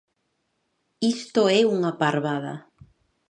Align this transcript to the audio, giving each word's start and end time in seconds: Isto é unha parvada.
Isto 1.13 1.41
é 1.57 1.59
unha 1.75 1.91
parvada. 2.01 2.53